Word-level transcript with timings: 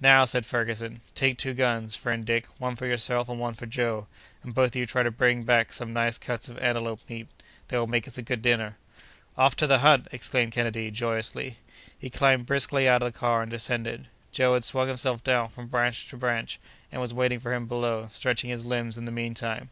"Now," 0.00 0.24
said 0.24 0.44
Ferguson, 0.46 1.00
"take 1.14 1.38
two 1.38 1.54
guns, 1.54 1.94
friend 1.94 2.24
Dick—one 2.24 2.74
for 2.74 2.86
yourself 2.86 3.28
and 3.28 3.38
one 3.38 3.54
for 3.54 3.66
Joe—and 3.66 4.52
both 4.52 4.70
of 4.70 4.74
you 4.74 4.84
try 4.84 5.04
to 5.04 5.12
bring 5.12 5.44
back 5.44 5.72
some 5.72 5.92
nice 5.92 6.18
cuts 6.18 6.48
of 6.48 6.58
antelope 6.58 7.08
meat; 7.08 7.28
they 7.68 7.78
will 7.78 7.86
make 7.86 8.08
us 8.08 8.18
a 8.18 8.22
good 8.22 8.42
dinner." 8.42 8.78
"Off 9.38 9.54
to 9.54 9.68
the 9.68 9.78
hunt!" 9.78 10.08
exclaimed 10.10 10.50
Kennedy, 10.50 10.90
joyously. 10.90 11.58
He 11.96 12.10
climbed 12.10 12.46
briskly 12.46 12.88
out 12.88 13.00
of 13.02 13.12
the 13.12 13.16
car 13.16 13.42
and 13.42 13.50
descended. 13.52 14.08
Joe 14.32 14.54
had 14.54 14.64
swung 14.64 14.88
himself 14.88 15.22
down 15.22 15.50
from 15.50 15.68
branch 15.68 16.08
to 16.08 16.16
branch, 16.16 16.58
and 16.90 17.00
was 17.00 17.14
waiting 17.14 17.38
for 17.38 17.54
him 17.54 17.66
below, 17.68 18.08
stretching 18.10 18.50
his 18.50 18.66
limbs 18.66 18.96
in 18.98 19.04
the 19.04 19.12
mean 19.12 19.34
time. 19.34 19.70